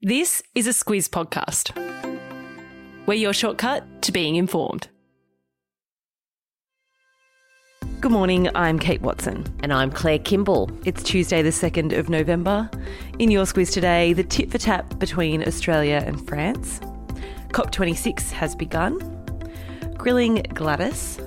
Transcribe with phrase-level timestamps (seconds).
[0.00, 1.74] This is a Squiz podcast.
[3.06, 4.86] We're your shortcut to being informed.
[8.00, 9.44] Good morning, I'm Kate Walton.
[9.60, 10.70] And I'm Claire Kimball.
[10.84, 12.70] It's Tuesday, the 2nd of November.
[13.18, 16.78] In your Squiz today, the tit for tat between Australia and France.
[17.48, 19.00] COP26 has begun.
[19.96, 21.18] Grilling Gladys.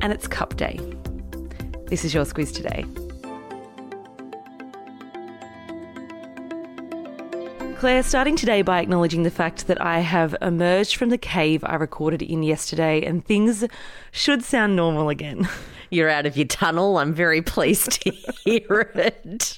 [0.00, 0.80] And it's Cup Day.
[1.86, 2.84] This is your Squiz today.
[7.84, 11.74] Claire, starting today by acknowledging the fact that I have emerged from the cave I
[11.74, 13.62] recorded in yesterday and things
[14.10, 15.46] should sound normal again.
[15.90, 16.98] You're out of your tunnel.
[16.98, 18.10] I'm very pleased to
[18.44, 19.56] hear it.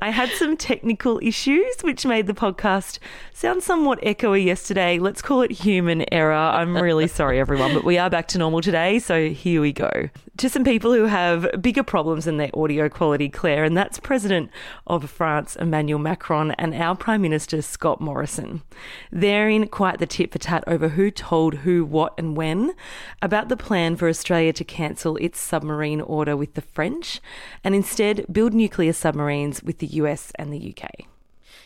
[0.00, 2.98] I had some technical issues which made the podcast
[3.32, 4.98] sound somewhat echoey yesterday.
[4.98, 6.34] Let's call it human error.
[6.34, 10.08] I'm really sorry, everyone, but we are back to normal today, so here we go.
[10.38, 14.50] To some people who have bigger problems than their audio quality, Claire, and that's President
[14.86, 18.62] of France, Emmanuel Macron, and our Prime Minister, Scott Morrison.
[19.10, 22.74] They're in quite the tit for tat over who told who, what, and when
[23.20, 27.20] about the plan for Australia to cancel its submarine order with the French
[27.64, 31.06] and instead build nuclear submarines with the US and the UK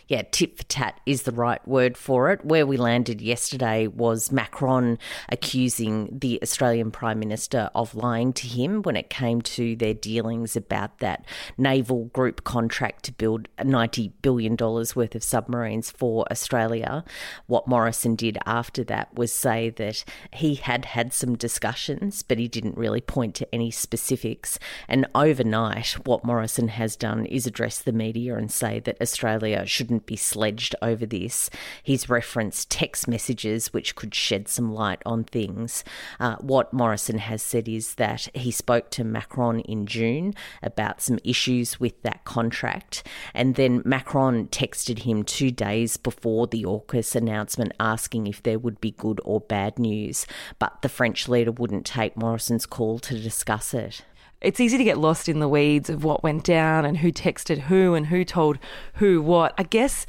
[0.08, 2.44] yeah, tit for tat is the right word for it.
[2.44, 8.82] Where we landed yesterday was Macron accusing the Australian Prime Minister of lying to him
[8.82, 11.24] when it came to their dealings about that
[11.56, 17.04] naval group contract to build $90 billion worth of submarines for Australia.
[17.46, 22.48] What Morrison did after that was say that he had had some discussions, but he
[22.48, 24.58] didn't really point to any specifics.
[24.88, 29.90] And overnight, what Morrison has done is address the media and say that Australia should
[29.92, 31.50] shouldn't be sledged over this.
[31.82, 35.84] He's referenced text messages which could shed some light on things.
[36.18, 40.32] Uh, what Morrison has said is that he spoke to Macron in June
[40.62, 46.64] about some issues with that contract, and then Macron texted him two days before the
[46.64, 50.26] AUKUS announcement asking if there would be good or bad news,
[50.58, 54.02] but the French leader wouldn't take Morrison's call to discuss it
[54.42, 57.58] it's easy to get lost in the weeds of what went down and who texted
[57.58, 58.58] who and who told
[58.94, 59.54] who what.
[59.56, 60.06] I guess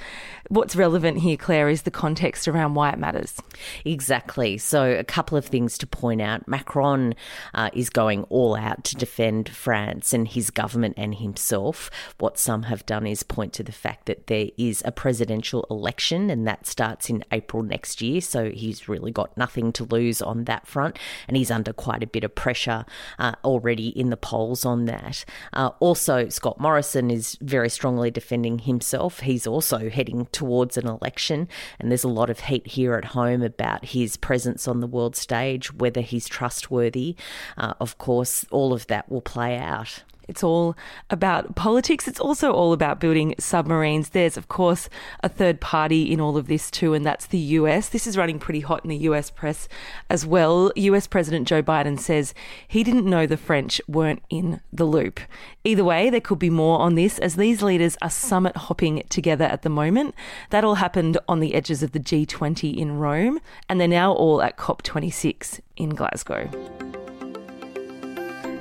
[0.50, 3.40] what's relevant here, Claire, is the context around why it matters.
[3.86, 4.58] Exactly.
[4.58, 6.48] So, a couple of things to point out.
[6.48, 7.16] Macron
[7.54, 11.90] uh, is going all out to defend France and his government and himself.
[12.20, 16.30] What some have done is point to the fact that there is a presidential election
[16.30, 18.22] and that starts in April next year.
[18.22, 20.98] So, he's really got nothing to lose on that front.
[21.28, 22.86] And he's under quite a bit of pressure
[23.20, 25.26] uh, already in the polls on that.
[25.52, 29.20] Uh, also, Scott Morrison is very strongly defending himself.
[29.20, 33.44] He's also heading towards an election, and there's a lot of heat here at home
[33.44, 37.16] about his presence on the world stage, whether he's trustworthy.
[37.58, 40.04] Uh, of course, all of that will play out.
[40.28, 40.76] It's all
[41.10, 42.08] about politics.
[42.08, 44.10] It's also all about building submarines.
[44.10, 44.90] There's, of course,
[45.22, 47.90] a third party in all of this too, and that's the US.
[47.90, 49.68] This is running pretty hot in the US press
[50.10, 50.72] as well.
[50.76, 52.34] US President Joe Biden says
[52.68, 55.20] he didn't know the French weren't in the loop.
[55.64, 59.46] Either way, there could be more on this as these leaders are summit hopping together
[59.46, 60.16] at the moment.
[60.50, 64.42] That all happened on the edges of the G20 in Rome, and they're now all
[64.42, 67.03] at COP26 in Glasgow.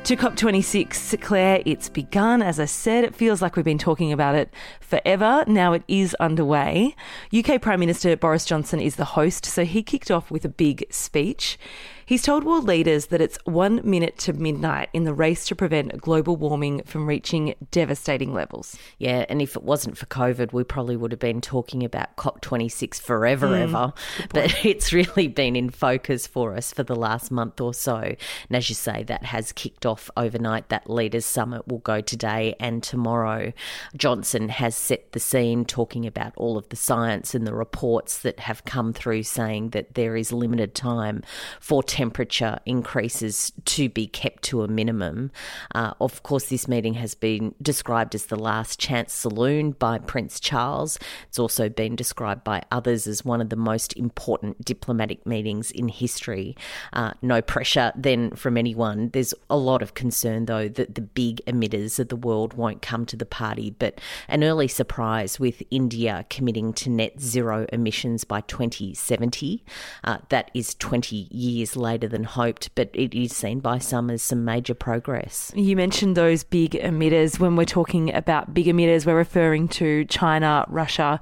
[0.04, 2.42] To COP26, Claire, it's begun.
[2.42, 5.44] As I said, it feels like we've been talking about it forever.
[5.46, 6.96] Now it is underway.
[7.32, 10.84] UK Prime Minister Boris Johnson is the host, so he kicked off with a big
[10.90, 11.56] speech.
[12.04, 16.00] He's told world leaders that it's one minute to midnight in the race to prevent
[16.00, 18.76] global warming from reaching devastating levels.
[18.98, 23.00] Yeah, and if it wasn't for COVID, we probably would have been talking about COP26
[23.00, 23.92] forever, mm, ever.
[24.30, 27.96] But it's really been in focus for us for the last month or so.
[27.96, 30.68] And as you say, that has kicked off overnight.
[30.68, 33.52] That Leaders Summit will go today and tomorrow.
[33.96, 38.40] Johnson has set the scene, talking about all of the science and the reports that
[38.40, 41.22] have come through saying that there is limited time
[41.60, 45.30] for temperature increases to be kept to a minimum.
[45.74, 50.40] Uh, of course, this meeting has been described as the last chance saloon by Prince
[50.40, 50.98] Charles.
[51.28, 55.88] It's also been described by others as one of the most important diplomatic meetings in
[55.88, 56.56] history.
[56.94, 59.10] Uh, no pressure then from anyone.
[59.10, 63.04] There's a lot of concern, though, that the big emitters of the world won't come
[63.04, 68.40] to the party, but an early surprise with India committing to net zero emissions by
[68.40, 69.62] 2070.
[70.04, 74.22] Uh, that is 20 years later than hoped, but it is seen by some as
[74.22, 75.52] some major progress.
[75.54, 77.38] You mentioned those big emitters.
[77.38, 81.20] When we're talking about big emitters, we're referring to China, Russia,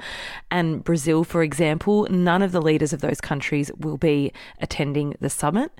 [0.50, 2.06] and Brazil, for example.
[2.10, 5.72] None of the leaders of those countries will be attending the summit.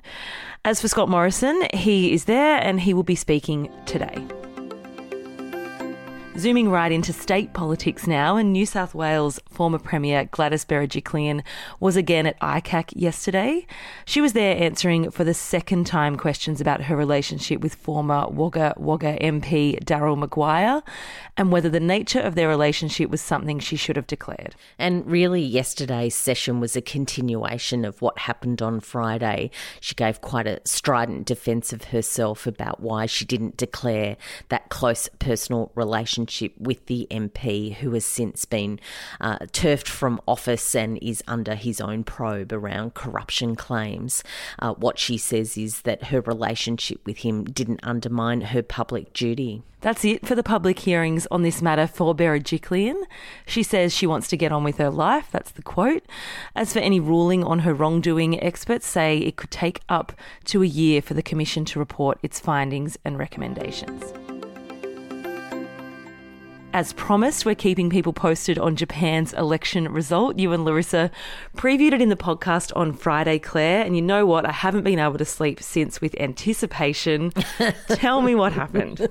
[0.65, 4.27] As for Scott Morrison, he is there and he will be speaking today.
[6.37, 11.43] Zooming right into state politics now, and New South Wales former Premier Gladys Berejiklian
[11.81, 13.67] was again at ICAC yesterday.
[14.05, 18.73] She was there answering for the second time questions about her relationship with former Wagga
[18.77, 20.81] Wagga MP Daryl Maguire
[21.35, 24.55] and whether the nature of their relationship was something she should have declared.
[24.79, 29.51] And really, yesterday's session was a continuation of what happened on Friday.
[29.81, 34.15] She gave quite a strident defence of herself about why she didn't declare
[34.47, 38.79] that close personal relationship relationship with the MP, who has since been
[39.19, 44.23] uh, turfed from office and is under his own probe around corruption claims.
[44.59, 49.63] Uh, what she says is that her relationship with him didn't undermine her public duty.
[49.81, 53.01] That's it for the public hearings on this matter for Berejiklian.
[53.47, 55.29] She says she wants to get on with her life.
[55.31, 56.03] That's the quote.
[56.55, 60.13] As for any ruling on her wrongdoing, experts say it could take up
[60.45, 64.30] to a year for the Commission to report its findings and recommendations.
[66.73, 70.39] As promised, we're keeping people posted on Japan's election result.
[70.39, 71.11] You and Larissa
[71.57, 73.83] previewed it in the podcast on Friday, Claire.
[73.83, 74.45] And you know what?
[74.45, 77.31] I haven't been able to sleep since with anticipation.
[77.89, 79.09] Tell me what happened.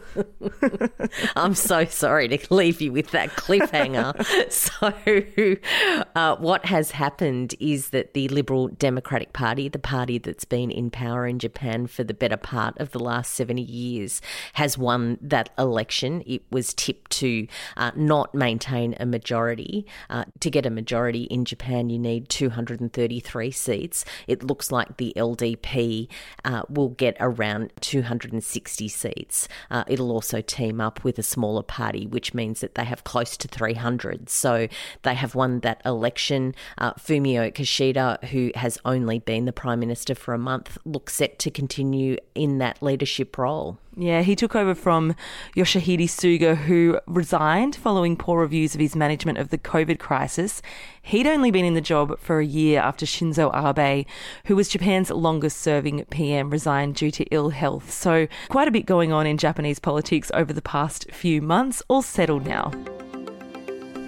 [1.36, 4.16] I'm so sorry to leave you with that cliffhanger.
[4.50, 10.70] so, uh, what has happened is that the Liberal Democratic Party, the party that's been
[10.70, 14.20] in power in Japan for the better part of the last 70 years,
[14.54, 16.22] has won that election.
[16.26, 17.46] It was tipped to
[17.76, 19.86] uh, not maintain a majority.
[20.08, 24.04] Uh, to get a majority in Japan, you need 233 seats.
[24.26, 26.08] It looks like the LDP
[26.44, 29.48] uh, will get around 260 seats.
[29.70, 33.36] Uh, it'll also team up with a smaller party, which means that they have close
[33.36, 34.28] to 300.
[34.28, 34.68] So
[35.02, 35.99] they have won that election.
[36.00, 41.38] Uh, Fumio Kishida, who has only been the Prime Minister for a month, looks set
[41.40, 43.78] to continue in that leadership role.
[43.96, 45.14] Yeah, he took over from
[45.56, 50.62] Yoshihide Suga, who resigned following poor reviews of his management of the COVID crisis.
[51.02, 54.06] He'd only been in the job for a year after Shinzo Abe,
[54.46, 57.90] who was Japan's longest serving PM, resigned due to ill health.
[57.90, 62.02] So, quite a bit going on in Japanese politics over the past few months, all
[62.02, 62.70] settled now.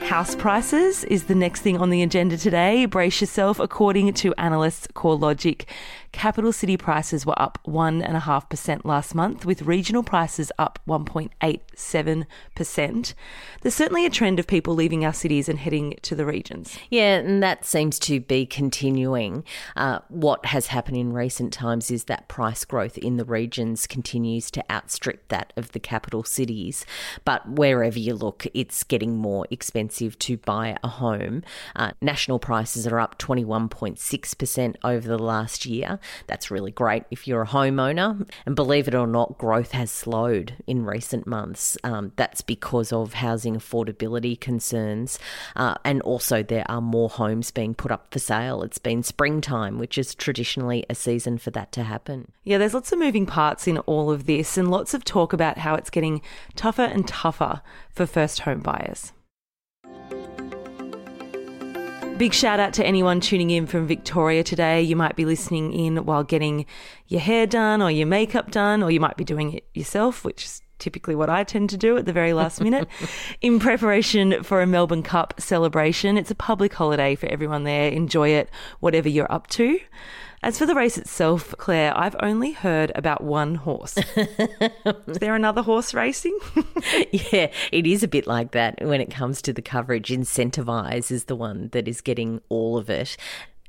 [0.05, 2.85] House prices is the next thing on the agenda today.
[2.85, 3.59] Brace yourself.
[3.59, 5.65] According to analysts CoreLogic,
[6.11, 13.15] capital city prices were up 1.5% last month, with regional prices up 1.87%.
[13.63, 16.79] There's certainly a trend of people leaving our cities and heading to the regions.
[16.91, 19.45] Yeah, and that seems to be continuing.
[19.77, 24.51] Uh, what has happened in recent times is that price growth in the regions continues
[24.51, 26.85] to outstrip that of the capital cities.
[27.25, 31.43] But wherever you look, it's getting more expensive to buy a home.
[31.77, 35.99] Uh, national prices are up 21.6% over the last year.
[36.27, 38.29] That's really great if you're a homeowner.
[38.47, 41.77] And believe it or not, growth has slowed in recent months.
[41.85, 45.19] Um, that's because of housing affordability concerns.
[45.57, 48.63] Uh, and also, there are more homes being put up for sale.
[48.63, 52.33] It's been springtime, which is traditionally a season for that to happen.
[52.45, 55.59] Yeah, there's lots of moving parts in all of this, and lots of talk about
[55.59, 56.23] how it's getting
[56.57, 59.13] tougher and tougher for first home buyers.
[62.19, 64.81] Big shout out to anyone tuning in from Victoria today.
[64.81, 66.67] You might be listening in while getting
[67.09, 70.45] your hair done or your makeup done, or you might be doing it yourself, which
[70.45, 72.89] is typically what I tend to do at the very last minute
[73.41, 76.19] in preparation for a Melbourne Cup celebration.
[76.19, 77.89] It's a public holiday for everyone there.
[77.89, 78.51] Enjoy it,
[78.81, 79.79] whatever you're up to.
[80.45, 83.97] As for the race itself, Claire, I've only heard about one horse.
[83.97, 86.37] is there another horse racing?
[87.13, 90.09] yeah, it is a bit like that when it comes to the coverage.
[90.09, 93.17] Incentivise is the one that is getting all of it.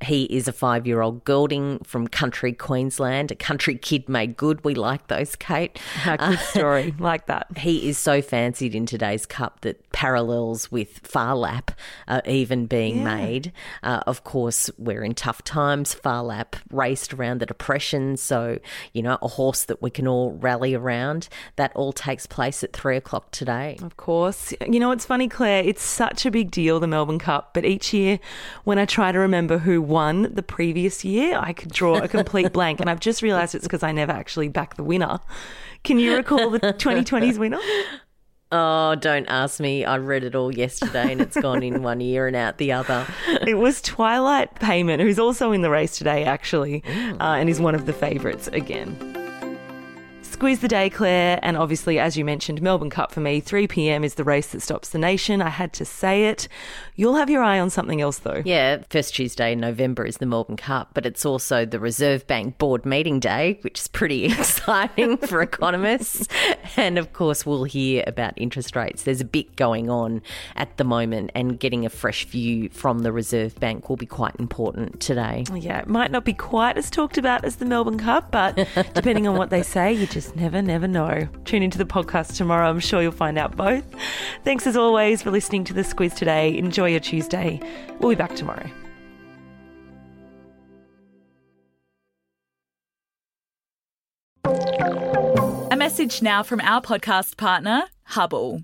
[0.04, 4.64] He is a five year old gelding from country Queensland, a country kid made good.
[4.64, 5.80] We like those, Kate.
[6.06, 6.94] A good uh, story.
[7.00, 7.58] like that.
[7.58, 11.72] He is so fancied in today's Cup that parallels with Farlap Lap
[12.08, 13.16] are even being yeah.
[13.16, 13.52] made.
[13.84, 15.94] Uh, of course, we're in tough times.
[15.94, 18.60] Phar Lap raced around the Depression, so,
[18.94, 21.30] you know, a horse that we can all rally around.
[21.58, 23.78] That all takes place at three o'clock today.
[23.84, 24.54] Of course.
[24.68, 27.94] You know, it's funny, Claire, it's such a big deal, the Melbourne Cup, but each
[27.94, 28.20] year
[28.64, 32.52] when I try to remember who won the previous year, I could draw a complete
[32.52, 32.80] blank.
[32.80, 35.20] And I've just realised it's because I never actually backed the winner.
[35.84, 37.60] Can you recall the 2020's winner?
[38.52, 39.86] Oh, don't ask me.
[39.86, 43.06] I read it all yesterday and it's gone in one ear and out the other.
[43.48, 46.84] It was Twilight Payment, who's also in the race today, actually,
[47.20, 49.23] uh, and is one of the favourites again.
[50.44, 51.40] Squiz the day, Claire.
[51.42, 54.04] And obviously, as you mentioned, Melbourne Cup for me, 3 p.m.
[54.04, 55.42] is the race that stops the nation.
[55.42, 56.50] I had to say it.
[56.98, 58.42] You'll have your eye on something else, though.
[58.44, 62.58] Yeah, first Tuesday in November is the Melbourne Cup, but it's also the Reserve Bank
[62.58, 66.28] Board meeting day, which is pretty exciting for economists.
[66.76, 69.04] And of course, we'll hear about interest rates.
[69.04, 70.24] There's a bit going on
[70.56, 74.36] at the moment, and getting a fresh view from the Reserve Bank will be quite
[74.40, 75.46] important today.
[75.54, 78.56] Yeah, it might not be quite as talked about as the Melbourne Cup, but
[78.96, 81.28] depending on what they say, you just never, never know.
[81.46, 82.70] Tune into the podcast tomorrow.
[82.70, 83.84] I'm sure you'll find out both.
[84.44, 86.58] Thanks as always for listening to the Squiz today.
[86.58, 87.60] Enjoy your Tuesday.
[88.00, 88.70] We'll be back tomorrow.
[95.72, 98.64] A message now from our podcast partner, Hubble.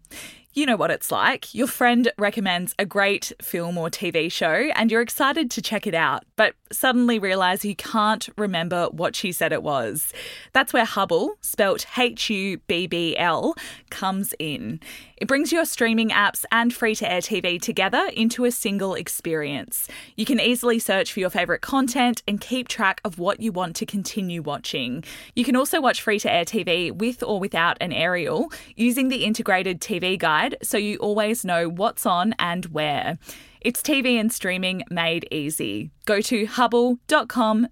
[0.59, 1.55] You know what it's like.
[1.55, 5.95] Your friend recommends a great film or TV show and you're excited to check it
[5.95, 10.11] out, but suddenly realize you can't remember what she said it was.
[10.51, 13.55] That's where Hubble, spelt H U B B L,
[13.89, 14.81] comes in.
[15.15, 19.87] It brings your streaming apps and free to air TV together into a single experience.
[20.15, 23.75] You can easily search for your favourite content and keep track of what you want
[23.77, 25.03] to continue watching.
[25.35, 29.25] You can also watch free to air TV with or without an aerial using the
[29.25, 30.17] integrated TV
[30.49, 33.17] guide so you always know what's on and where.
[33.61, 35.91] It's TV and streaming made easy.
[36.05, 37.67] Go to hubble.com.au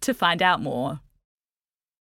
[0.00, 1.00] to find out more.